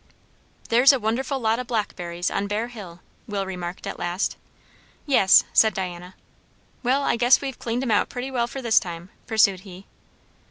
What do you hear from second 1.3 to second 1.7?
lot o'